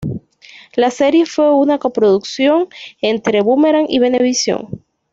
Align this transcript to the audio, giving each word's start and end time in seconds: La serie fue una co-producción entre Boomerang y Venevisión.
La 0.75 0.89
serie 0.89 1.27
fue 1.27 1.53
una 1.53 1.77
co-producción 1.77 2.69
entre 3.03 3.41
Boomerang 3.43 3.85
y 3.87 3.99
Venevisión. 3.99 4.83